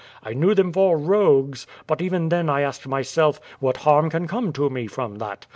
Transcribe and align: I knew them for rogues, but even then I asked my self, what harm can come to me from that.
I 0.23 0.33
knew 0.33 0.55
them 0.55 0.73
for 0.73 0.97
rogues, 0.97 1.67
but 1.85 2.01
even 2.01 2.29
then 2.29 2.49
I 2.49 2.61
asked 2.61 2.87
my 2.87 3.03
self, 3.03 3.39
what 3.59 3.77
harm 3.85 4.09
can 4.09 4.27
come 4.27 4.51
to 4.53 4.67
me 4.67 4.87
from 4.87 5.19
that. 5.19 5.45